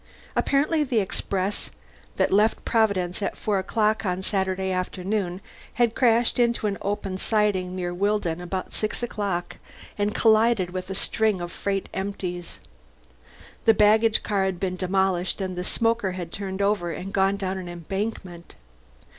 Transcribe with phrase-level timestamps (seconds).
[0.35, 1.69] Apparently the express
[2.17, 5.41] that left Providence at four o'clock on Saturday afternoon
[5.75, 9.57] had crashed into an open siding near Willdon about six o'clock,
[9.99, 12.57] and collided with a string of freight empties.
[13.65, 17.59] The baggage car had been demolished and the smoker had turned over and gone down
[17.59, 18.55] an embankment.